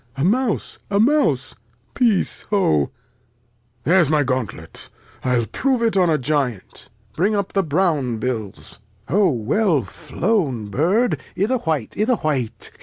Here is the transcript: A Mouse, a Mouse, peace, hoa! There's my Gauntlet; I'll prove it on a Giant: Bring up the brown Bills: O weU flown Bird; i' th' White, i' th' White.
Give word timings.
A 0.17 0.23
Mouse, 0.23 0.79
a 0.89 0.99
Mouse, 0.99 1.53
peace, 1.93 2.41
hoa! 2.49 2.87
There's 3.83 4.09
my 4.09 4.23
Gauntlet; 4.23 4.89
I'll 5.23 5.45
prove 5.45 5.83
it 5.83 5.95
on 5.95 6.09
a 6.09 6.17
Giant: 6.17 6.89
Bring 7.15 7.35
up 7.35 7.53
the 7.53 7.61
brown 7.61 8.17
Bills: 8.17 8.79
O 9.09 9.31
weU 9.31 9.85
flown 9.85 10.69
Bird; 10.69 11.19
i' 11.37 11.45
th' 11.45 11.67
White, 11.67 11.95
i' 11.99 12.05
th' 12.05 12.19
White. 12.23 12.71